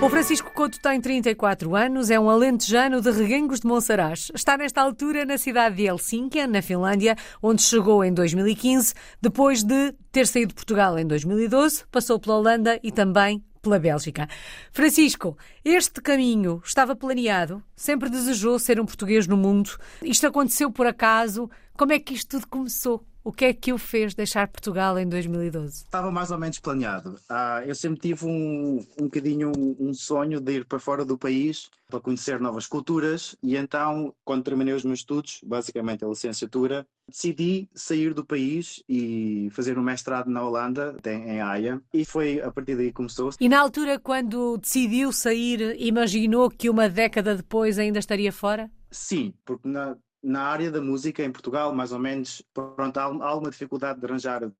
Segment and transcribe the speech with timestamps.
[0.00, 4.30] O Francisco Couto tem 34 anos, é um alentejano de Reguengos de Monsaraz.
[4.32, 9.92] Está nesta altura na cidade de Helsínquia, na Finlândia, onde chegou em 2015, depois de
[10.12, 14.28] ter saído de Portugal em 2012, passou pela Holanda e também pela Bélgica.
[14.72, 15.36] Francisco,
[15.68, 17.62] este caminho estava planeado?
[17.76, 19.78] Sempre desejou ser um português no mundo?
[20.02, 21.50] Isto aconteceu por acaso?
[21.76, 23.04] Como é que isto tudo começou?
[23.22, 25.84] O que é que o fez deixar Portugal em 2012?
[25.84, 27.20] Estava mais ou menos planeado.
[27.28, 31.68] Ah, eu sempre tive um, um bocadinho um sonho de ir para fora do país
[31.88, 37.68] para conhecer novas culturas e então, quando terminei os meus estudos, basicamente a licenciatura, decidi
[37.74, 42.76] sair do país e fazer um mestrado na Holanda, em Haia, e foi a partir
[42.76, 43.30] daí que começou.
[43.40, 48.70] E na altura, quando decidiu sair, imaginou que uma década depois ainda estaria fora?
[48.90, 53.28] Sim, porque na, na área da música em Portugal, mais ou menos, pronto, há, há
[53.28, 54.50] alguma dificuldade de arranjar.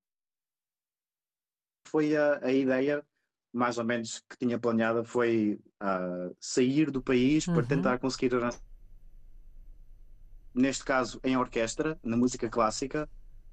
[1.87, 3.03] Foi a, a, ideia,
[3.51, 7.55] mais ou menos, que tinha planeada, foi uh, sair do país uhum.
[7.55, 8.61] para tentar conseguir arranjar.
[10.53, 13.09] Neste caso, em orquestra, na música clássica,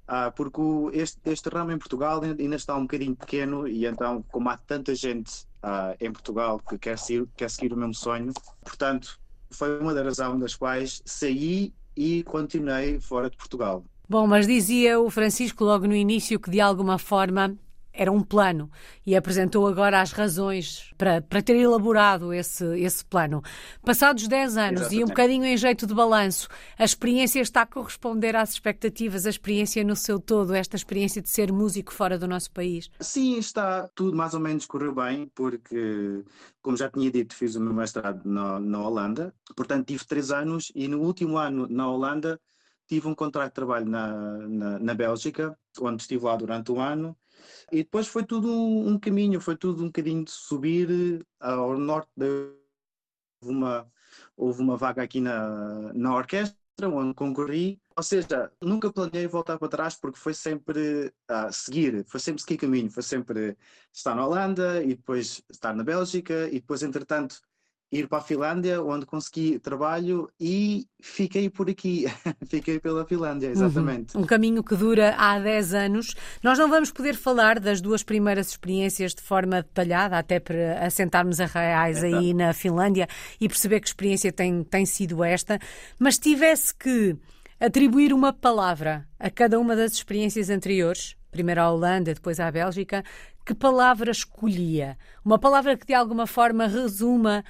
[0.07, 4.21] uh, porque o, este, este ramo em Portugal ainda está um bocadinho pequeno e então,
[4.23, 6.97] como há tanta gente uh, em Portugal que quer
[7.35, 9.19] quer seguir o mesmo sonho, portanto,
[9.49, 13.83] foi uma das razões das quais saí e continuei fora de Portugal.
[14.09, 17.57] Bom, mas dizia o Francisco logo no início que de alguma forma
[17.97, 18.69] era um plano
[19.05, 23.41] e apresentou agora as razões para, para ter elaborado esse, esse plano.
[23.83, 25.01] Passados 10 anos Exatamente.
[25.01, 29.29] e um bocadinho em jeito de balanço, a experiência está a corresponder às expectativas, a
[29.29, 32.89] experiência no seu todo, esta experiência de ser músico fora do nosso país?
[32.99, 36.23] Sim, está tudo mais ou menos correu bem, porque,
[36.61, 40.71] como já tinha dito, fiz o meu mestrado na, na Holanda, portanto tive três anos
[40.75, 42.39] e no último ano na Holanda
[42.87, 47.17] tive um contrato de trabalho na, na, na Bélgica, onde estive lá durante um ano
[47.71, 50.89] e depois foi tudo um, caminho, foi tudo um bocadinho de subir
[51.41, 52.51] eh, ao norte de
[53.41, 53.89] uma,
[54.35, 59.67] houve uma vaga aqui na, na orquestra onde concorri, ou seja, nunca planeei voltar para
[59.67, 63.57] trás porque foi sempre a seguir, foi sempre seguir caminho, foi sempre
[63.91, 67.41] estar na Holanda e depois estar na Bélgica e depois, entretanto,
[67.91, 72.05] ir para a Finlândia, onde consegui trabalho e fiquei por aqui.
[72.47, 74.15] fiquei pela Finlândia, exatamente.
[74.15, 74.23] Uhum.
[74.23, 76.15] Um caminho que dura há 10 anos.
[76.43, 81.39] Nós não vamos poder falar das duas primeiras experiências de forma detalhada, até para assentarmos
[81.39, 83.07] a reais é, aí na Finlândia
[83.39, 85.57] e perceber que experiência tem, tem sido esta.
[85.97, 87.15] Mas tivesse que
[87.59, 93.03] atribuir uma palavra a cada uma das experiências anteriores, primeiro à Holanda, depois à Bélgica,
[93.47, 94.97] que palavra escolhia?
[95.23, 97.45] Uma palavra que de alguma forma resuma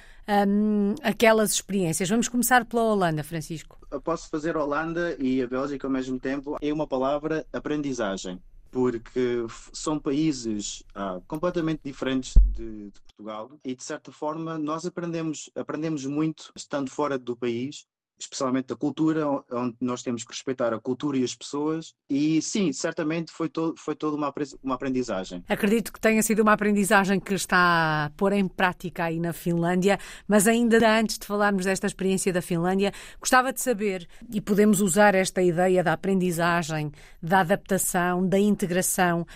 [0.46, 2.08] um, aquelas experiências.
[2.08, 3.76] Vamos começar pela Holanda, Francisco.
[3.90, 6.56] Eu posso fazer Holanda e a Bélgica ao mesmo tempo.
[6.62, 13.82] É uma palavra aprendizagem, porque são países ah, completamente diferentes de, de Portugal e de
[13.82, 17.88] certa forma nós aprendemos aprendemos muito estando fora do país
[18.18, 21.94] especialmente da cultura, onde nós temos que respeitar a cultura e as pessoas.
[22.10, 25.44] E sim, certamente foi, todo, foi toda uma, uma aprendizagem.
[25.48, 29.98] Acredito que tenha sido uma aprendizagem que está a pôr em prática aí na Finlândia,
[30.26, 35.14] mas ainda antes de falarmos desta experiência da Finlândia, gostava de saber, e podemos usar
[35.14, 36.90] esta ideia da aprendizagem,
[37.22, 39.26] da adaptação, da integração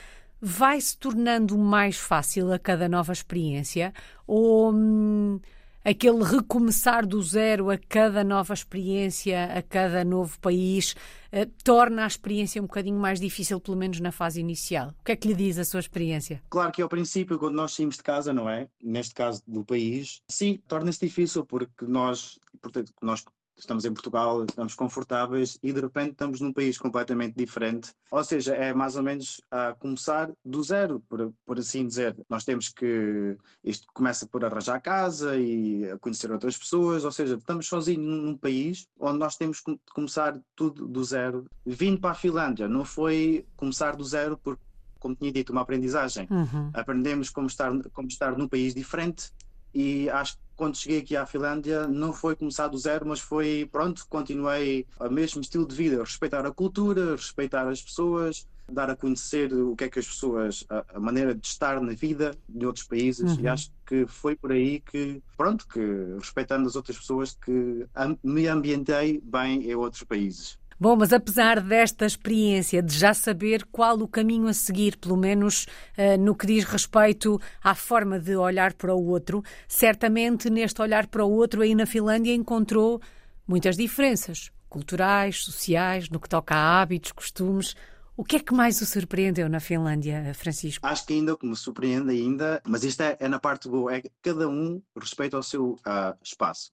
[0.44, 3.94] vai se tornando mais fácil a cada nova experiência?
[4.26, 5.40] Ou hum,
[5.84, 10.94] aquele recomeçar do zero a cada nova experiência, a cada novo país,
[11.30, 14.94] eh, torna a experiência um bocadinho mais difícil, pelo menos na fase inicial.
[15.00, 16.42] O que é que lhe diz a sua experiência?
[16.50, 18.68] Claro que ao princípio, quando nós saímos de casa, não é?
[18.82, 23.24] Neste caso do país, sim, torna-se difícil porque nós, portanto, nós
[23.62, 27.92] estamos em Portugal, estamos confortáveis e de repente estamos num país completamente diferente.
[28.10, 32.16] Ou seja, é mais ou menos a começar do zero, por, por assim dizer.
[32.28, 33.36] Nós temos que.
[33.64, 38.86] Isto começa por arranjar casa e conhecer outras pessoas, ou seja, estamos sozinhos num país
[38.98, 41.46] onde nós temos que começar tudo do zero.
[41.64, 44.62] Vindo para a Finlândia, não foi começar do zero porque
[44.98, 46.28] como tinha dito, uma aprendizagem.
[46.30, 46.70] Uhum.
[46.72, 49.32] Aprendemos como estar, como estar num país diferente
[49.74, 54.06] e acho quando cheguei aqui à Finlândia não foi começar do zero, mas foi pronto,
[54.08, 59.52] continuei o mesmo estilo de vida, respeitar a cultura, respeitar as pessoas, dar a conhecer
[59.52, 63.32] o que é que as pessoas, a, maneira de estar na vida de outros países
[63.32, 63.40] uhum.
[63.40, 65.80] e acho que foi por aí que, pronto, que
[66.16, 67.84] respeitando as outras pessoas que
[68.22, 70.61] me ambientei bem em outros países.
[70.82, 75.68] Bom, mas apesar desta experiência de já saber qual o caminho a seguir, pelo menos
[75.96, 81.06] uh, no que diz respeito à forma de olhar para o outro, certamente neste olhar
[81.06, 83.00] para o outro aí na Finlândia encontrou
[83.46, 87.76] muitas diferenças culturais, sociais, no que toca a hábitos, costumes.
[88.16, 90.84] O que é que mais o surpreendeu na Finlândia, Francisco?
[90.84, 93.94] Acho que ainda o que me surpreende ainda, mas isto é, é na parte boa,
[93.94, 96.72] é que cada um respeita o seu uh, espaço.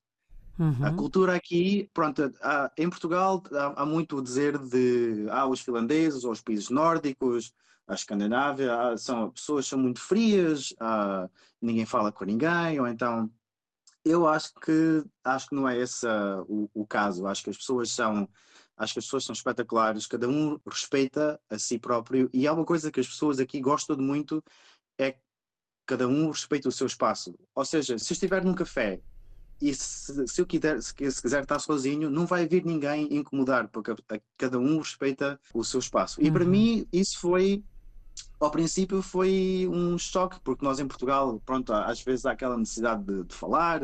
[0.59, 0.85] Uhum.
[0.85, 5.61] A cultura aqui, pronto, há, em Portugal há, há, muito a dizer de ah, os
[5.61, 7.53] finlandeses ou os países nórdicos,
[7.87, 11.29] a Escandinávia, há, são, pessoas são muito frias, há,
[11.61, 13.31] ninguém fala com ninguém, ou então
[14.03, 17.25] eu acho que acho que não é esse uh, o, o, caso.
[17.25, 18.27] Acho que as pessoas são
[18.77, 22.65] acho que as pessoas são espetaculares, cada um respeita a si próprio e há uma
[22.65, 24.43] coisa que as pessoas aqui gostam de muito
[24.97, 25.19] é que
[25.85, 27.33] cada um respeita o seu espaço.
[27.55, 29.01] Ou seja, se estiver num café
[29.61, 33.67] e se, se eu quiser, se, se, quiser estar sozinho, não vai vir ninguém incomodar,
[33.67, 36.21] porque a, a, cada um respeita o seu espaço.
[36.21, 36.33] E uhum.
[36.33, 37.63] para mim, isso foi,
[38.39, 43.03] ao princípio, foi um choque, porque nós em Portugal, pronto, às vezes há aquela necessidade
[43.03, 43.81] de, de falar,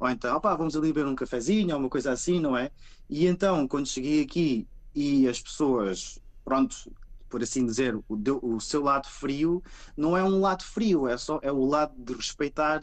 [0.00, 2.70] ou então, opá, vamos ali beber um cafezinho, ou uma coisa assim, não é?
[3.08, 6.92] E então, quando cheguei aqui e as pessoas, pronto,
[7.28, 8.04] por assim dizer, o,
[8.42, 9.62] o seu lado frio,
[9.96, 12.80] não é um lado frio, é só é o lado de respeitar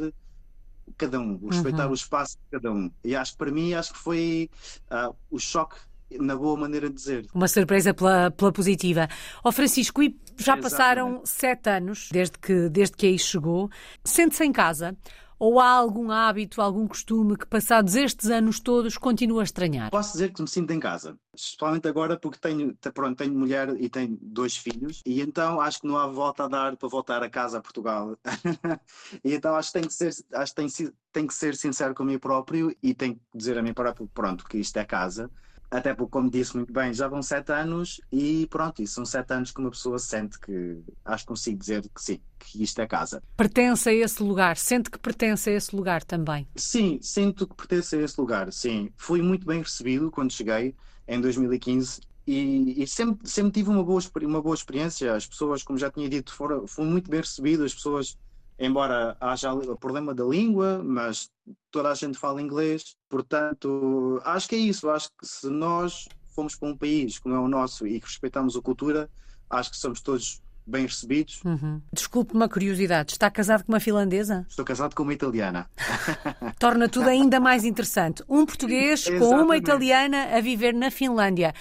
[0.97, 1.91] cada um, respeitar uhum.
[1.91, 2.91] o espaço de cada um.
[3.03, 4.49] E acho que para mim acho que foi
[4.91, 5.77] uh, o choque
[6.19, 7.27] na boa maneira de dizer.
[7.33, 9.07] Uma surpresa pela, pela positiva.
[9.43, 13.69] Ó oh, Francisco, e já passaram sete anos desde que, desde que aí chegou.
[14.03, 14.97] Sente-se em casa
[15.39, 19.89] ou há algum hábito, algum costume que, passados estes anos todos, continua a estranhar?
[19.89, 23.89] Posso dizer que me sinto em casa, especialmente agora porque tenho, pronto, tenho mulher e
[23.89, 27.29] tenho dois filhos, e então acho que não há volta a dar para voltar a
[27.29, 28.17] casa a Portugal.
[29.23, 32.03] e então acho que tenho que ser, acho que tenho, tenho que ser sincero com
[32.03, 35.31] mim próprio e tenho que dizer a mim próprio, pronto, que isto é casa
[35.71, 39.33] até porque, como disse muito bem, já vão sete anos e pronto, e são sete
[39.33, 42.87] anos que uma pessoa sente que acho que consigo dizer que sim, que isto é
[42.87, 43.21] casa.
[43.37, 44.57] Pertence a esse lugar?
[44.57, 46.47] Sente que pertence a esse lugar também?
[46.55, 48.91] Sim, sinto que pertence a esse lugar, sim.
[48.97, 50.75] Fui muito bem recebido quando cheguei
[51.07, 55.15] em 2015 e, e, sempre, sempre tive uma boa, uma boa experiência.
[55.15, 57.67] As pessoas, como já tinha dito, foram, foram muito bem recebidas.
[57.67, 58.17] As pessoas
[58.59, 61.29] embora haja o problema da língua, mas
[61.71, 64.89] toda a gente fala inglês, portanto, acho que é isso.
[64.89, 68.55] Acho que se nós fomos para um país como é o nosso e que respeitamos
[68.55, 69.09] a cultura,
[69.49, 71.41] acho que somos todos bem recebidos.
[71.43, 71.81] Uhum.
[71.91, 74.45] Desculpe uma curiosidade, está casado com uma finlandesa?
[74.47, 75.69] Estou casado com uma italiana.
[76.59, 78.23] Torna tudo ainda mais interessante.
[78.29, 81.53] Um português com uma italiana a viver na Finlândia.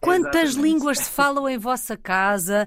[0.00, 0.72] Quantas Exatamente.
[0.72, 2.66] línguas se falam em vossa casa?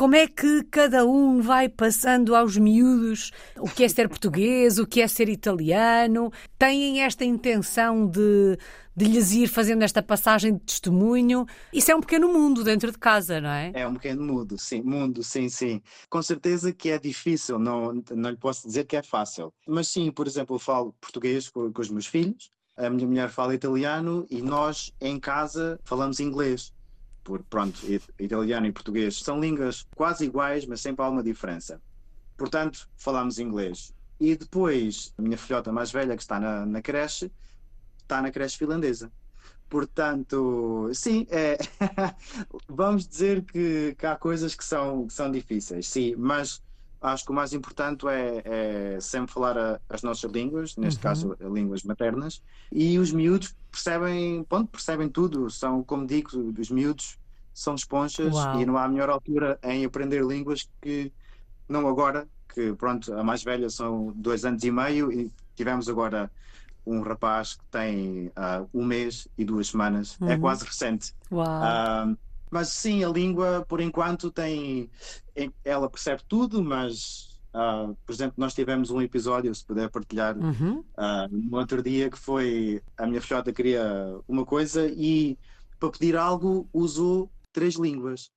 [0.00, 4.86] Como é que cada um vai passando aos miúdos o que é ser português, o
[4.86, 6.32] que é ser italiano?
[6.58, 8.56] Têm esta intenção de,
[8.96, 11.44] de lhes ir fazendo esta passagem de testemunho?
[11.70, 13.72] Isso é um pequeno mundo dentro de casa, não é?
[13.74, 15.82] É um pequeno mundo, sim, mundo, sim, sim.
[16.08, 19.52] Com certeza que é difícil, não, não lhe posso dizer que é fácil.
[19.68, 23.28] Mas sim, por exemplo, eu falo português com, com os meus filhos, a minha mulher
[23.28, 26.72] fala italiano e nós em casa falamos inglês
[27.30, 27.78] por pronto,
[28.18, 31.80] italiano e português são línguas quase iguais, mas sempre há uma diferença.
[32.36, 33.94] Portanto, falamos inglês.
[34.18, 37.30] E depois, a minha filhota mais velha, que está na, na creche,
[38.02, 39.12] está na creche finlandesa.
[39.68, 41.56] Portanto, sim, é,
[42.66, 46.60] vamos dizer que, que, há coisas que são, que são difíceis, sim, mas
[47.00, 48.42] acho que o mais importante é,
[48.96, 51.02] é sempre falar a, as nossas línguas, neste uhum.
[51.02, 52.42] caso línguas maternas,
[52.72, 57.19] e os miúdos percebem, ponto, percebem tudo, são, como digo, os miúdos
[57.60, 58.58] são esponjas Uau.
[58.58, 61.12] e não há melhor altura em aprender línguas que
[61.68, 66.30] não agora, que pronto, a mais velha são dois anos e meio e tivemos agora
[66.86, 70.30] um rapaz que tem uh, um mês e duas semanas, é uhum.
[70.30, 71.14] é quase recente.
[71.30, 72.16] Uh,
[72.50, 74.90] mas sim, a língua, por enquanto, tem.
[75.62, 80.78] Ela percebe tudo, mas, uh, por exemplo, nós tivemos um episódio, se puder partilhar, uhum.
[80.78, 83.84] uh, no outro dia, que foi a minha filhota queria
[84.26, 85.38] uma coisa e
[85.78, 88.30] para pedir algo usou três línguas.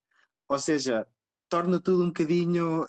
[0.48, 1.08] Ou seja,
[1.54, 2.84] torna tudo um bocadinho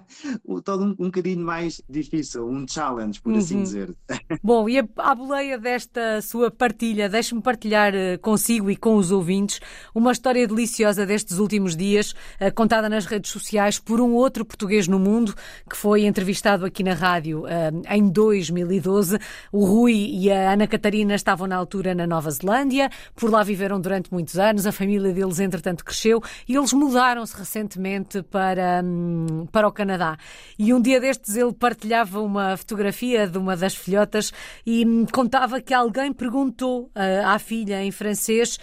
[0.64, 3.62] todo um, um bocadinho mais difícil, um challenge, por assim uhum.
[3.62, 3.94] assim dizer.
[4.42, 9.10] Bom, e a, a boleia desta sua partilha, deixe-me partilhar uh, consigo e com os
[9.10, 9.60] ouvintes
[9.94, 14.88] uma história deliciosa destes últimos dias, uh, contada nas redes sociais por um outro português
[14.88, 15.34] no mundo
[15.68, 19.18] que foi entrevistado aqui na rádio uh, em 2012.
[19.52, 23.78] O Rui e a Ana Catarina estavam na altura na Nova Zelândia, por lá viveram
[23.78, 29.68] durante muitos anos, a família deles entretanto cresceu e eles mudaram-se recentemente para, hum, para
[29.68, 30.16] o Canadá.
[30.58, 34.32] E um dia destes ele partilhava uma fotografia de uma das filhotas
[34.64, 38.58] e hum, contava que alguém perguntou uh, à filha em francês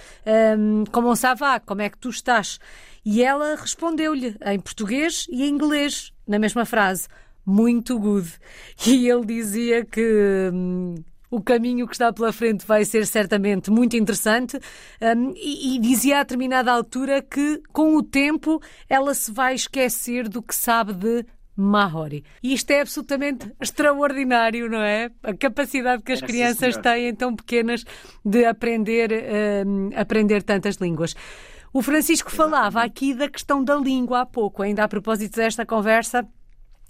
[0.58, 2.60] um, como ça va, como é que tu estás?
[3.06, 7.08] E ela respondeu-lhe em português e em inglês, na mesma frase,
[7.46, 8.32] muito good.
[8.88, 10.96] E ele dizia que hum,
[11.34, 14.60] o caminho que está pela frente vai ser certamente muito interessante.
[15.02, 20.30] Um, e, e dizia a determinada altura que, com o tempo, ela se vai esquecer
[20.30, 21.26] do que sabe de
[21.56, 22.24] Mahori.
[22.44, 25.10] E isto é absolutamente extraordinário, não é?
[25.24, 27.84] A capacidade que as crianças têm, tão pequenas,
[28.24, 29.12] de aprender,
[29.96, 31.16] aprender tantas línguas.
[31.74, 36.28] O Francisco falava aqui da questão da língua há pouco, ainda a propósito desta conversa,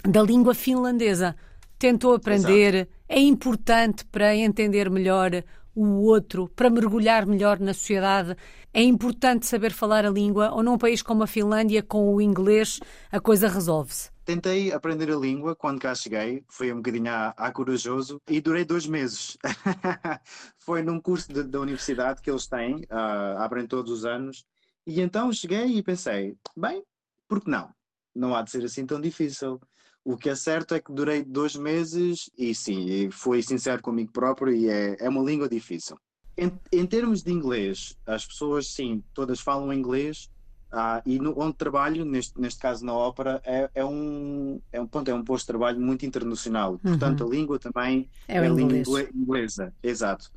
[0.05, 1.33] da língua finlandesa.
[1.79, 2.91] Tentou aprender, Exato.
[3.13, 5.43] É importante para entender melhor
[5.75, 8.35] o outro, para mergulhar melhor na sociedade.
[8.73, 12.79] É importante saber falar a língua, ou num país como a Finlândia, com o inglês,
[13.11, 14.09] a coisa resolve-se.
[14.25, 18.87] Tentei aprender a língua quando cá cheguei, foi um bocadinho a, corajoso e durei dois
[18.87, 19.37] meses.
[20.57, 24.43] foi num curso de, da universidade que eles têm, uh, abrem todos os anos,
[24.87, 26.83] e então cheguei e pensei, bem,
[27.27, 27.69] por que não?
[28.15, 29.61] Não há de ser assim tão difícil.
[30.05, 34.53] O que é certo é que durei dois meses e sim, fui sincero comigo próprio
[34.53, 35.97] e é, é uma língua difícil.
[36.37, 40.29] Em, em termos de inglês, as pessoas sim, todas falam inglês
[40.75, 44.87] ah, e no, onde trabalho, neste, neste caso na ópera, é, é, um, é, um,
[44.87, 46.79] ponto, é um posto de trabalho muito internacional.
[46.79, 47.27] Portanto, uhum.
[47.27, 49.73] a língua também é, é a língua inglesa.
[49.83, 50.31] Exato.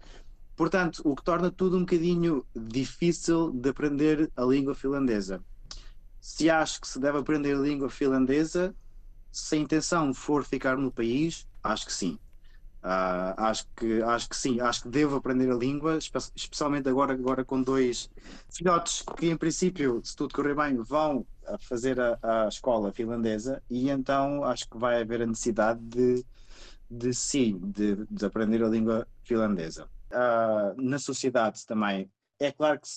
[0.54, 5.42] Portanto, o que torna tudo um bocadinho difícil de aprender a língua finlandesa.
[6.20, 8.74] Se acho que se deve aprender a língua finlandesa,
[9.36, 12.18] se a intenção for ficar no país, acho que sim.
[12.82, 15.98] Uh, acho, que, acho que sim, acho que devo aprender a língua,
[16.34, 18.08] especialmente agora, agora com dois
[18.48, 21.26] filhotes que, em princípio, se tudo correr bem, vão
[21.60, 26.24] fazer a, a escola finlandesa e então acho que vai haver a necessidade de,
[26.90, 32.10] de sim, de, de aprender a língua finlandesa uh, na sociedade também.
[32.38, 32.88] É claro que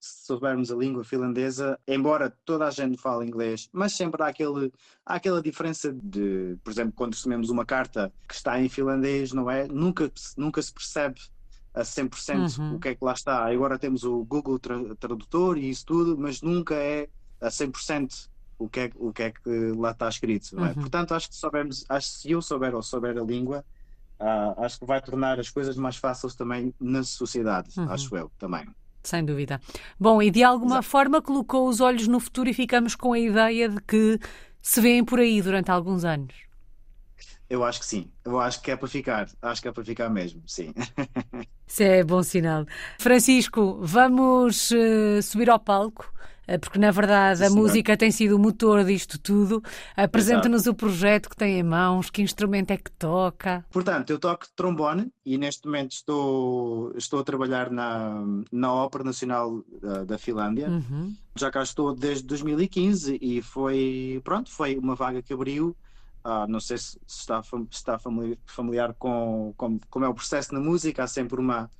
[0.00, 4.72] se, soubermos a língua finlandesa, embora toda a gente fale inglês, mas sempre há, aquele,
[5.04, 9.50] há aquela diferença de, por exemplo, quando recebemos uma carta que está em finlandês, não
[9.50, 9.66] é?
[9.66, 11.20] Nunca, nunca se percebe
[11.74, 12.74] a 100% uhum.
[12.74, 13.46] o que é que lá está.
[13.46, 17.08] Agora temos o Google Tradutor e isso tudo, mas nunca é
[17.40, 18.28] a 100%
[18.58, 20.58] o que é, o que, é que lá está escrito.
[20.58, 20.68] É?
[20.68, 20.74] Uhum.
[20.74, 23.64] Portanto, acho que soubermos, acho que se eu souber ou souber a língua,
[24.20, 27.90] uh, acho que vai tornar as coisas mais fáceis também na sociedade, uhum.
[27.90, 28.66] acho eu também.
[29.08, 29.58] Sem dúvida.
[29.98, 30.88] Bom, e de alguma Exato.
[30.88, 34.18] forma colocou os olhos no futuro e ficamos com a ideia de que
[34.60, 36.34] se vêem por aí durante alguns anos.
[37.48, 38.10] Eu acho que sim.
[38.22, 39.26] Eu acho que é para ficar.
[39.40, 40.74] Acho que é para ficar mesmo, sim.
[41.66, 42.66] Isso é bom sinal.
[42.98, 46.12] Francisco, vamos uh, subir ao palco
[46.56, 49.62] porque na verdade a música tem sido o motor disto tudo.
[49.94, 53.64] Apresenta-nos o projeto que tem em mãos, que instrumento é que toca?
[53.70, 59.62] Portanto, eu toco trombone e neste momento estou, estou a trabalhar na, na Ópera Nacional
[59.82, 60.70] da, da Finlândia.
[60.70, 61.14] Uhum.
[61.36, 65.76] Já cá estou desde 2015 e foi, pronto, foi uma vaga que abriu.
[66.24, 67.98] Ah, não sei se está, está
[68.46, 71.70] familiar com, com como é o processo na música, há sempre uma,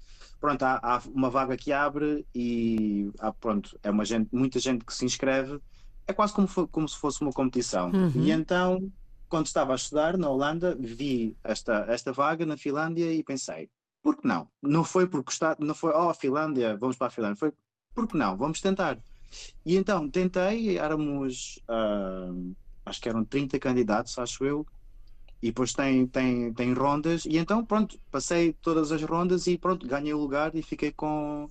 [0.41, 4.85] pronto, há, há, uma vaga que abre e há, pronto, é uma gente, muita gente
[4.85, 5.61] que se inscreve,
[6.07, 7.91] é quase como, como se fosse uma competição.
[7.91, 8.13] Uhum.
[8.17, 8.91] E então,
[9.29, 13.69] quando estava a estudar na Holanda, vi esta, esta vaga na Finlândia e pensei,
[14.03, 14.49] por que não?
[14.63, 17.53] Não foi por gostar, não foi, oh, Finlândia, vamos para a Finlândia, foi,
[17.95, 18.37] por que não?
[18.37, 18.99] Vamos tentar.
[19.65, 22.55] E então tentei, éramos, uh,
[22.87, 24.67] acho que eram 30 candidatos, acho eu,
[25.43, 29.87] e depois tem, tem, tem rondas, e então pronto, passei todas as rondas e pronto,
[29.87, 31.49] ganhei o lugar e fiquei com,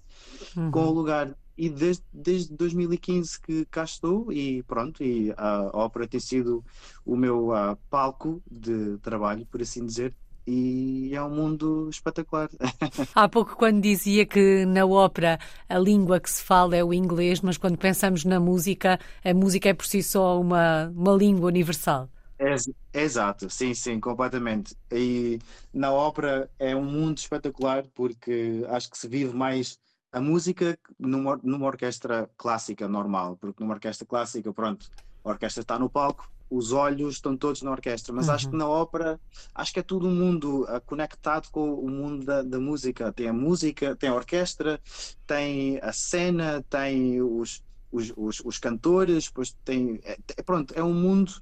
[0.56, 0.72] uhum.
[0.72, 1.34] com o lugar.
[1.58, 6.64] E desde, desde 2015 que cá estou e pronto, e a ópera tem sido
[7.04, 10.14] o meu uh, palco de trabalho, por assim dizer,
[10.46, 12.50] e é um mundo espetacular.
[13.14, 17.42] Há pouco, quando dizia que na ópera a língua que se fala é o inglês,
[17.42, 22.10] mas quando pensamos na música, a música é por si só uma, uma língua universal.
[22.40, 22.56] É,
[22.94, 24.76] exato, sim, sim, completamente.
[24.92, 25.40] E
[25.74, 29.80] na ópera é um mundo espetacular porque acho que se vive mais
[30.12, 34.90] a música numa, numa orquestra clássica normal, porque numa orquestra clássica, pronto,
[35.24, 38.34] a orquestra está no palco, os olhos estão todos na orquestra, mas uhum.
[38.34, 38.60] acho que uhum.
[38.60, 39.20] na ópera
[39.54, 43.12] acho que é tudo um mundo uh, conectado com o mundo da, da, música.
[43.12, 44.80] Tem a música, tem a orquestra,
[45.26, 50.00] tem a cena, tem os, os, os, os cantores, depois tem.
[50.04, 51.42] É, pronto, é um mundo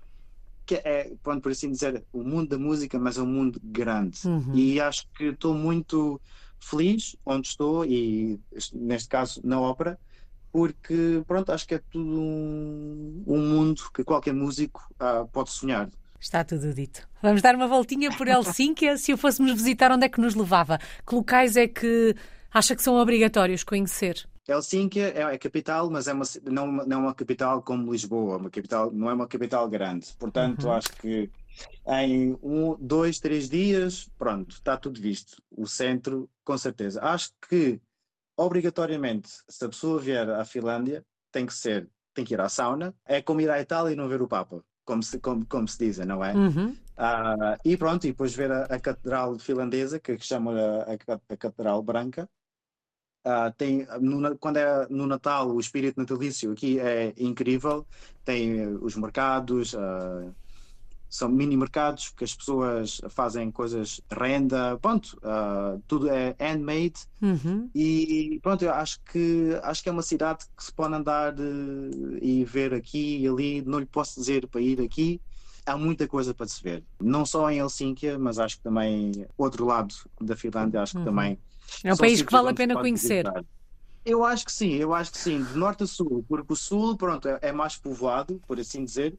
[0.65, 4.27] que é, pronto, por assim dizer, o mundo da música, mas é um mundo grande.
[4.27, 4.55] Uhum.
[4.55, 6.19] E acho que estou muito
[6.59, 8.39] feliz onde estou, e
[8.73, 9.99] neste caso na ópera,
[10.51, 15.89] porque pronto, acho que é tudo um, um mundo que qualquer músico uh, pode sonhar.
[16.19, 17.07] Está tudo dito.
[17.21, 18.97] Vamos dar uma voltinha por Helsínquia.
[18.97, 20.79] Se o fôssemos visitar, onde é que nos levava?
[21.05, 22.15] Que locais é que
[22.51, 24.25] acha que são obrigatórios conhecer?
[24.47, 28.49] Helsinki é a capital, mas é uma, não, não é uma capital como Lisboa, uma
[28.49, 30.13] capital, não é uma capital grande.
[30.19, 30.73] Portanto, uhum.
[30.73, 31.31] acho que
[31.87, 35.41] em um, dois, três dias, pronto, está tudo visto.
[35.49, 37.01] O centro, com certeza.
[37.01, 37.81] Acho que,
[38.37, 42.93] obrigatoriamente, se a pessoa vier à Finlândia, tem que ser, tem que ir à sauna.
[43.05, 45.79] É como ir à Itália e não ver o Papa, como se, como, como se
[45.79, 46.33] diz, não é?
[46.33, 46.69] Uhum.
[46.69, 51.19] Uh, e pronto, e depois ver a, a catedral finlandesa, que, que chama a, a,
[51.29, 52.29] a Catedral Branca.
[53.25, 57.85] Uh, tem, no, quando é no Natal, o espírito natalício aqui é incrível.
[58.23, 60.31] Tem os mercados, uh,
[61.15, 67.69] são mini mercados que as pessoas fazem coisas renda, pronto, uh, tudo é handmade uhum.
[67.73, 72.17] e pronto, eu acho que acho que é uma cidade que se pode andar uh,
[72.21, 75.21] e ver aqui e ali, não lhe posso dizer para ir aqui,
[75.65, 79.65] há muita coisa para se ver, não só em Helsínquia, mas acho que também outro
[79.65, 81.05] lado da Finlândia, acho que uhum.
[81.05, 81.39] também
[81.83, 83.23] é um país que vale a pena conhecer.
[83.23, 83.45] Visitar.
[84.05, 86.95] Eu acho que sim, eu acho que sim, de norte a sul, porque o sul,
[86.95, 89.17] pronto, é, é mais povoado, por assim dizer,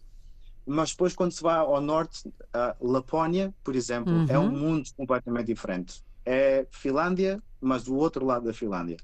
[0.64, 4.26] mas depois quando se vai ao norte, a Lapónia, por exemplo, uhum.
[4.28, 4.58] é um uhum.
[4.58, 6.04] mundo completamente diferente.
[6.24, 8.96] É Finlândia, mas do outro lado da Finlândia.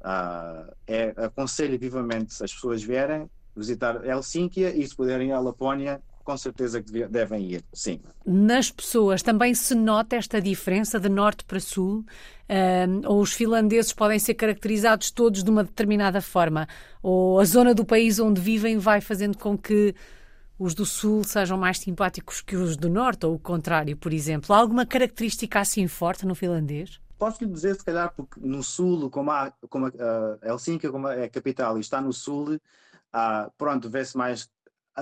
[0.00, 5.40] Uh, é, aconselho vivamente se as pessoas vierem visitar Helsínquia e se puderem ir à
[5.40, 8.02] Lapónia, com certeza que devem ir, sim.
[8.26, 12.04] Nas pessoas também se nota esta diferença de norte para sul?
[12.50, 16.68] Uh, ou os finlandeses podem ser caracterizados todos de uma determinada forma?
[17.02, 19.94] Ou a zona do país onde vivem vai fazendo com que
[20.58, 24.54] os do Sul sejam mais simpáticos que os do Norte, ou o contrário, por exemplo?
[24.54, 27.00] Há alguma característica assim forte no finlandês?
[27.18, 29.90] Posso lhe dizer, se calhar, porque no Sul, como, há, como a,
[30.42, 32.60] a Helsinki como é a capital e está no Sul,
[33.12, 34.50] ah, pronto, vê-se mais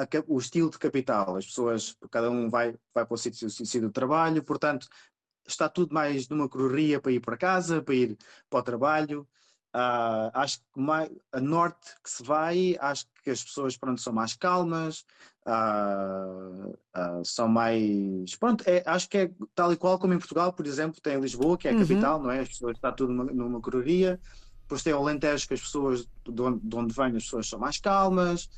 [0.03, 1.37] a, o estilo de capital.
[1.37, 4.87] As pessoas, cada um vai, vai para o sítio, sítio do trabalho, portanto,
[5.47, 8.19] está tudo mais numa correria para ir para casa, para ir
[8.51, 9.29] para o trabalho.
[9.75, 14.11] Uh, acho que mais, a norte que se vai, acho que as pessoas pronto, são
[14.11, 15.05] mais calmas,
[15.47, 18.35] uh, uh, são mais.
[18.37, 21.59] Pronto, é, acho que é tal e qual como em Portugal, por exemplo, tem Lisboa,
[21.59, 21.81] que é a uhum.
[21.81, 22.41] capital, não é?
[22.41, 24.19] As pessoas está tudo numa, numa correria.
[24.63, 27.59] Depois tem o Alentejo, que as pessoas de onde, de onde vêm, as pessoas são
[27.59, 28.49] mais calmas.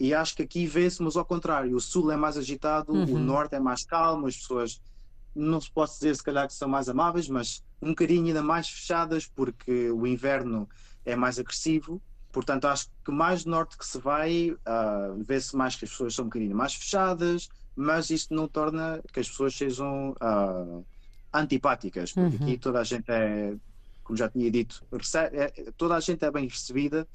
[0.00, 3.14] E acho que aqui vê-se, mas ao contrário, o sul é mais agitado, uhum.
[3.14, 4.80] o norte é mais calmo, as pessoas
[5.34, 8.68] não se pode dizer se calhar que são mais amáveis, mas um bocadinho ainda mais
[8.68, 10.68] fechadas, porque o inverno
[11.04, 12.00] é mais agressivo.
[12.32, 16.24] Portanto, acho que mais norte que se vai, uh, vê-se mais que as pessoas são
[16.24, 20.84] um bocadinho mais fechadas, mas isto não torna que as pessoas sejam uh,
[21.32, 22.42] antipáticas, porque uhum.
[22.42, 23.54] aqui toda a gente é,
[24.06, 27.06] como já tinha dito, recebe, é, toda a gente é bem recebida.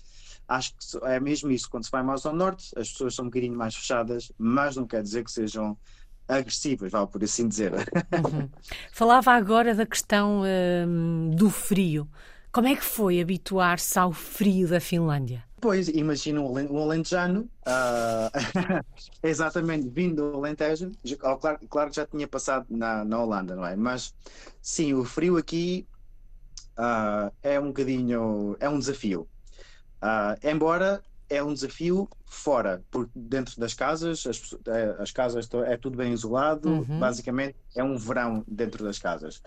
[0.48, 1.70] Acho que é mesmo isso.
[1.70, 4.86] Quando se vai mais ao norte, as pessoas são um bocadinho mais fechadas, mas não
[4.86, 5.78] quer dizer que sejam
[6.28, 7.74] agressivas, vale por assim dizer.
[7.74, 8.50] Uhum.
[8.92, 10.44] Falava agora da questão
[10.88, 12.08] hum, do frio.
[12.52, 15.44] Como é que foi habituar-se ao frio da Finlândia?
[15.62, 18.84] Pois, imagino um alentejano, uh,
[19.24, 20.92] exatamente vindo do Alentejo,
[21.40, 23.76] claro, claro, que já tinha passado na, na Holanda, não é?
[23.76, 24.14] Mas
[24.60, 25.88] sim, o frio aqui
[26.82, 29.28] uh, é um bocadinho, é um desafio.
[30.02, 35.78] Uh, embora é um desafio fora, porque dentro das casas, as, é, as casas é
[35.78, 37.00] tudo bem isolado, uhum.
[37.00, 39.42] basicamente é um verão dentro das casas.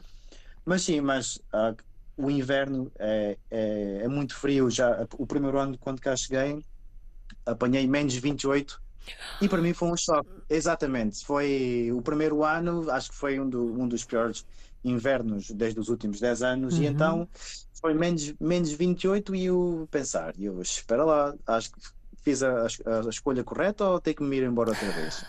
[0.64, 1.76] Mas sim, mas uh,
[2.16, 4.70] o inverno é, é, é, muito frio.
[4.70, 6.64] Já o primeiro ano, quando cá cheguei,
[7.44, 8.80] apanhei menos 28
[9.42, 10.30] e para mim foi um choque.
[10.48, 14.46] Exatamente, foi o primeiro ano, acho que foi um, do, um dos piores
[14.84, 16.82] invernos desde os últimos 10 anos, uhum.
[16.82, 17.28] e então
[17.80, 21.78] foi menos, menos 28 e eu pensar, eu espera lá, acho que
[22.22, 25.24] fiz a, a, a, escolha correta ou tenho que me ir embora outra vez?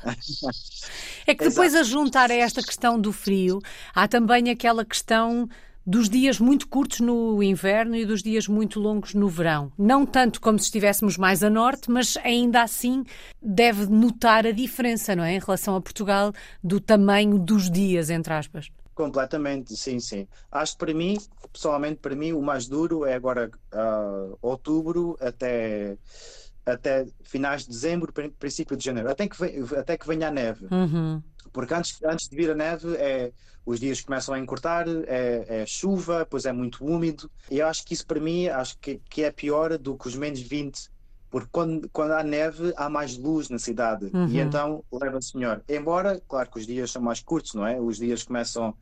[1.28, 1.82] é que depois Exato.
[1.82, 3.60] a juntar a esta questão do frio,
[3.94, 5.50] há também aquela questão
[5.86, 9.72] dos dias muito curtos no inverno e dos dias muito longos no verão.
[9.78, 13.04] Não tanto como se estivéssemos mais a norte, mas ainda assim
[13.40, 15.36] deve notar a diferença, não é?
[15.36, 18.72] Em relação a Portugal, do tamanho dos dias, entre aspas.
[18.96, 20.26] Completamente, sim, sim.
[20.50, 21.18] Acho que para mim,
[21.52, 25.98] pessoalmente, para mim, o mais duro é agora uh, outubro até,
[26.66, 29.36] até finais de dezembro, princípio de janeiro, até que,
[29.78, 30.66] até que venha a neve.
[30.72, 31.22] Uhum.
[31.52, 33.34] Porque antes, antes de vir a neve, é,
[33.66, 37.30] os dias começam a encurtar, é, é chuva, depois é muito úmido.
[37.52, 40.16] E eu acho que isso para mim acho que, que é pior do que os
[40.16, 40.90] menos 20
[41.36, 44.26] porque quando, quando há neve há mais luz na cidade uhum.
[44.30, 45.62] e então leva-se melhor.
[45.68, 47.78] Embora, claro que os dias são mais curtos, não é?
[47.78, 48.74] Os dias começam,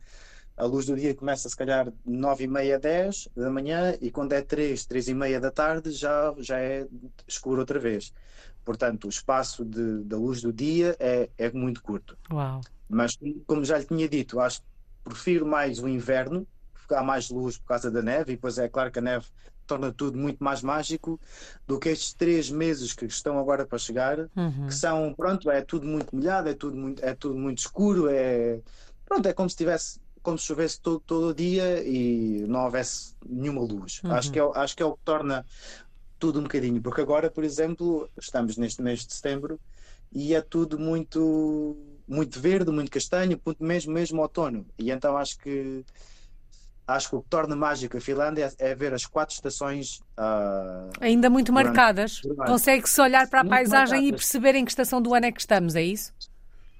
[0.56, 4.34] a luz do dia começa se calhar 9 e meia, 10 da manhã e quando
[4.34, 6.86] é 3, 3 e meia da tarde já, já é
[7.26, 8.14] escuro outra vez.
[8.64, 12.16] Portanto, o espaço de, da luz do dia é, é muito curto.
[12.32, 12.60] Uau.
[12.88, 14.66] Mas, como já lhe tinha dito, acho que
[15.02, 16.46] prefiro mais o inverno,
[16.88, 19.26] há mais luz por causa da neve, e depois é claro que a neve
[19.64, 21.20] torna tudo muito mais mágico
[21.66, 24.66] do que estes três meses que estão agora para chegar, uhum.
[24.66, 28.60] que são, pronto, é tudo muito molhado, é tudo muito, é tudo muito escuro, é,
[29.04, 33.14] pronto, é como se tivesse como se chovesse todo, todo o dia e não houvesse
[33.28, 34.00] nenhuma luz.
[34.02, 34.12] Uhum.
[34.12, 35.44] Acho, que é, acho que é o que torna
[36.18, 39.60] tudo um bocadinho, porque agora, por exemplo, estamos neste mês de setembro
[40.10, 41.76] e é tudo muito
[42.08, 44.66] muito verde, muito castanho, mesmo mesmo outono.
[44.78, 45.84] E então acho que
[46.86, 51.30] acho que o que torna mágico a Finlândia é, ver as quatro estações uh, ainda
[51.30, 52.20] muito durante, marcadas.
[52.46, 54.08] Consegue-se olhar para a paisagem marcadas.
[54.08, 56.12] e perceber em que estação do ano é que estamos, é isso?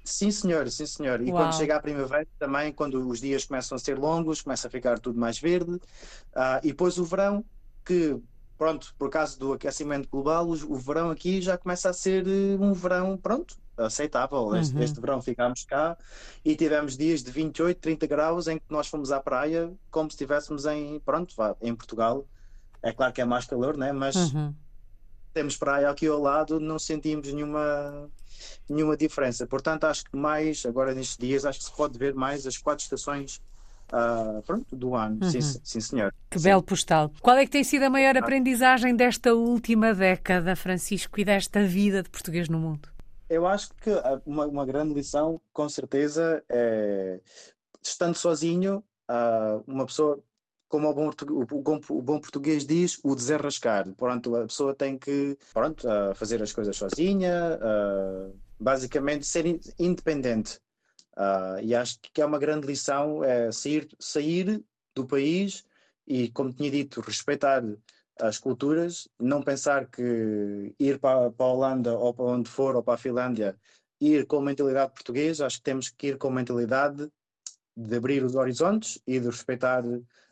[0.03, 1.19] Sim, senhor, sim, senhor.
[1.21, 1.41] E Uau.
[1.41, 4.99] quando chega a primavera também, quando os dias começam a ser longos, começa a ficar
[4.99, 5.71] tudo mais verde.
[5.71, 7.43] Uh, e depois o verão,
[7.83, 8.15] que
[8.57, 12.71] pronto, por causa do aquecimento global, o verão aqui já começa a ser eh, um
[12.73, 14.55] verão, pronto, aceitável.
[14.55, 14.83] Este, uhum.
[14.83, 15.97] este, verão ficámos cá
[16.43, 20.15] e tivemos dias de 28, 30 graus em que nós fomos à praia como se
[20.15, 22.25] estivéssemos em, pronto, em Portugal.
[22.81, 23.91] É claro que é mais calor, né?
[23.91, 24.53] mas uhum.
[25.33, 28.09] temos praia aqui ao lado, não sentimos nenhuma,
[28.69, 29.47] nenhuma diferença.
[29.47, 32.83] Portanto, acho que mais, agora nestes dias, acho que se pode ver mais as quatro
[32.83, 33.41] estações
[33.93, 35.29] Uh, pronto, do ano, uhum.
[35.29, 36.11] sim, sim, senhor.
[36.31, 36.45] Que sim.
[36.45, 37.11] belo postal.
[37.21, 42.01] Qual é que tem sido a maior aprendizagem desta última década, Francisco, e desta vida
[42.01, 42.89] de português no mundo?
[43.29, 43.89] Eu acho que
[44.25, 47.19] uma, uma grande lição, com certeza, é
[47.81, 50.19] estando sozinho, uh, uma pessoa,
[50.67, 51.11] como o bom,
[51.89, 53.87] o, bom, português diz, o desenrascar.
[53.95, 60.59] Pronto, a pessoa tem que pronto, fazer as coisas sozinha, uh, basicamente ser independente.
[61.63, 64.63] e acho que é uma grande lição é sair, sair
[64.95, 65.63] do país
[66.07, 67.63] e, como tinha dito, respeitar
[68.19, 72.83] as culturas, não pensar que ir para, para a Holanda ou para onde for, ou
[72.83, 73.55] para a Finlândia,
[73.99, 77.09] ir com mentalidade portuguesa, acho que temos que ir com mentalidade
[77.75, 79.83] de abrir os horizontes e de respeitar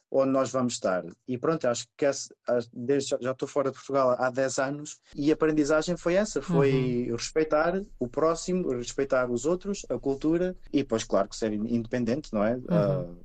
[0.09, 1.03] onde nós vamos estar.
[1.27, 2.29] E pronto, acho que esse,
[2.71, 7.07] desde, já estou fora de Portugal há 10 anos e a aprendizagem foi essa, foi
[7.09, 7.15] uhum.
[7.15, 12.43] respeitar o próximo, respeitar os outros, a cultura e depois, claro, que ser independente, não
[12.43, 12.55] é?
[12.55, 13.01] Uhum.
[13.01, 13.17] Uh,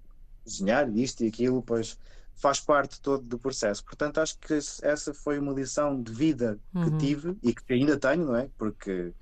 [0.42, 1.98] cozinhar isto e aquilo, pois
[2.38, 3.84] faz parte todo do processo.
[3.84, 6.98] Portanto, acho que essa foi uma lição de vida que uhum.
[6.98, 8.48] tive e que ainda tenho, não é?
[8.56, 9.12] Porque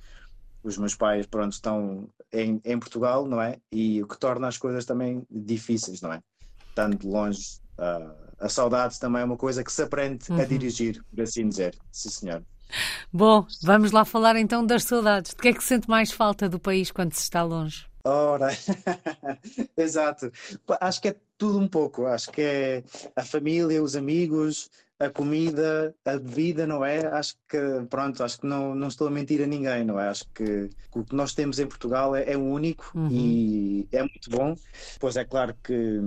[0.63, 3.59] os meus pais, pronto, estão em, em Portugal, não é?
[3.73, 6.21] E o que torna as coisas também difíceis, não é?
[6.69, 10.41] Estando longe, uh, a saudade também é uma coisa que se aprende uhum.
[10.41, 11.75] a dirigir, por assim dizer.
[11.91, 12.43] Sim, senhor.
[13.13, 15.31] Bom, vamos lá falar então das saudades.
[15.31, 17.87] De que é que se sente mais falta do país quando se está longe?
[18.07, 18.51] Ora,
[19.77, 20.31] exato.
[20.81, 22.07] Acho que é tudo um pouco.
[22.07, 22.85] Acho que é
[23.17, 27.05] a família, os amigos, a comida, a bebida, não é?
[27.07, 27.59] Acho que,
[27.91, 30.09] pronto, acho que não, não estou a mentir a ninguém, não é?
[30.09, 33.09] Acho que o que nós temos em Portugal é, é único uhum.
[33.11, 34.55] e é muito bom.
[35.01, 36.01] Pois é claro que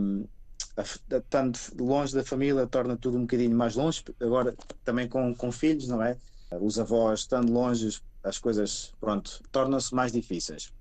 [1.29, 5.89] tanto longe da família torna tudo um bocadinho mais longe, agora também com, com filhos,
[5.89, 6.15] não é?
[6.61, 10.71] Os avós estando longe, as coisas, pronto, tornam-se mais difíceis.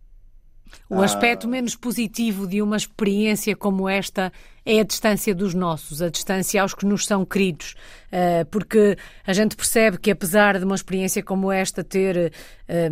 [0.88, 1.50] O aspecto ah.
[1.50, 4.32] menos positivo de uma experiência como esta
[4.68, 7.74] é a distância dos nossos, a distância aos que nos são queridos,
[8.12, 12.32] ah, porque a gente percebe que apesar de uma experiência como esta ter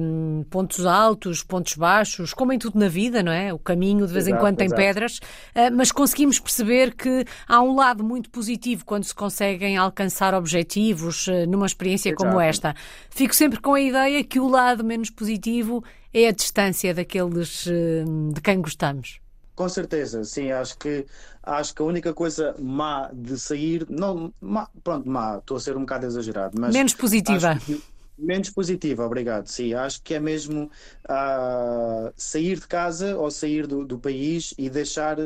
[0.00, 3.52] um, pontos altos, pontos baixos, como em tudo na vida, não é?
[3.52, 4.80] O caminho de vez exato, em quando tem exato.
[4.80, 5.20] pedras,
[5.54, 11.26] ah, mas conseguimos perceber que há um lado muito positivo quando se conseguem alcançar objetivos
[11.46, 12.24] numa experiência exato.
[12.24, 12.74] como esta.
[13.10, 15.84] Fico sempre com a ideia que o lado menos positivo
[16.24, 19.20] é a distância daqueles eh, de quem gostamos.
[19.54, 21.06] Com certeza, sim, acho que
[21.42, 25.76] acho que a única coisa má de sair, não, má, pronto, má, estou a ser
[25.76, 27.58] um bocado exagerado, mas menos positiva.
[27.64, 27.80] Que,
[28.18, 29.46] menos positiva, obrigado.
[29.46, 30.70] Sim, acho que é mesmo
[31.08, 35.16] uh, sair de casa ou sair do, do país e deixar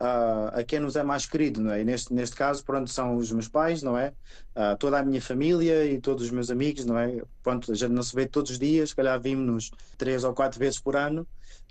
[0.00, 1.80] uh, a quem nos é mais querido, não é?
[1.80, 4.12] E neste, neste caso, pronto, são os meus pais, não é?
[4.54, 7.22] Uh, toda a minha família e todos os meus amigos, não é?
[7.42, 10.58] Pronto, a gente não se vê todos os dias, se calhar vimos-nos três ou quatro
[10.58, 11.26] vezes por ano,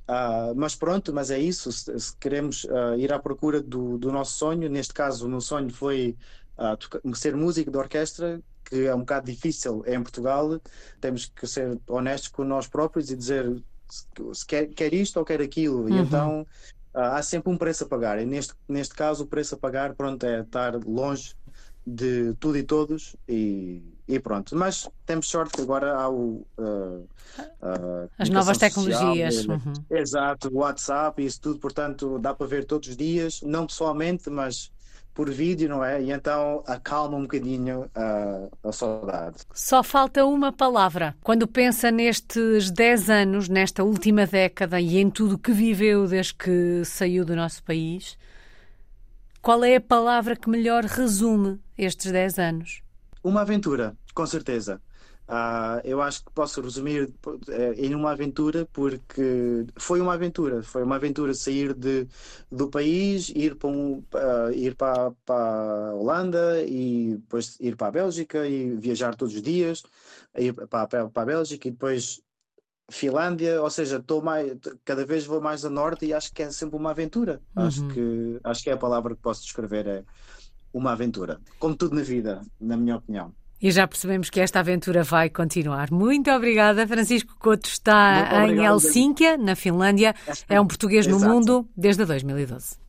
[0.07, 1.71] Uh, mas pronto, mas é isso.
[1.71, 5.41] Se, se queremos uh, ir à procura do, do, nosso sonho, neste caso, o meu
[5.41, 6.15] sonho foi
[7.15, 10.59] ser músico de orquestra, que é um bocado difícil em Portugal.
[11.01, 13.63] Temos que ser honestos com nós próprios e dizer
[14.33, 15.81] se quer, quer isto ou quer aquilo.
[15.81, 15.89] Uhum.
[15.89, 16.47] E então
[16.95, 18.19] há sempre um preço a pagar.
[18.19, 21.35] E neste, neste caso, o preço a pagar pronto, é estar longe
[21.85, 24.55] de tudo e todos e, e pronto.
[24.55, 26.45] Mas temos sorte que agora há o.
[26.57, 27.07] Uh,
[27.61, 29.35] uh, As novas tecnologias.
[29.35, 29.73] Social, uhum.
[29.89, 34.29] Exato, o WhatsApp e isso tudo, portanto, dá para ver todos os dias, não pessoalmente,
[34.29, 34.71] mas
[35.15, 36.03] por vídeo, não é?
[36.03, 39.37] E então acalma um bocadinho a, a saudade.
[39.53, 41.15] Só falta uma palavra.
[41.23, 46.83] Quando pensa nestes 10 anos, nesta última década e em tudo que viveu desde que
[46.83, 48.17] saiu do nosso país,
[49.41, 52.81] qual é a palavra que melhor resume estes 10 anos?
[53.23, 54.81] Uma aventura, com certeza.
[55.27, 60.83] Uh, eu acho que posso resumir uh, em uma aventura porque foi uma aventura, foi
[60.83, 62.07] uma aventura sair de,
[62.51, 67.87] do país, ir para, um, uh, ir para, para a Holanda e depois ir para
[67.87, 69.81] a Bélgica e viajar todos os dias,
[70.37, 72.21] ir para, para, para a Bélgica e depois
[72.91, 76.51] Finlândia, ou seja, estou mais, cada vez vou mais a norte e acho que é
[76.51, 77.41] sempre uma aventura.
[77.57, 77.63] Uhum.
[77.63, 80.03] Acho, que, acho que é a palavra que posso descrever, é
[80.71, 81.41] uma aventura.
[81.57, 83.33] Como tudo na vida, na minha opinião.
[83.61, 85.89] E já percebemos que esta aventura vai continuar.
[85.91, 86.87] Muito obrigada.
[86.87, 90.13] Francisco Couto está em Helsínquia, na Finlândia.
[90.49, 92.84] É um português no mundo desde 2012.